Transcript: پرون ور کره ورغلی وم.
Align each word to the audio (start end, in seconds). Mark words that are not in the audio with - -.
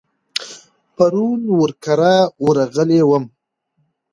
پرون 0.95 1.41
ور 1.57 1.71
کره 1.83 2.15
ورغلی 2.45 3.01
وم. 3.09 3.25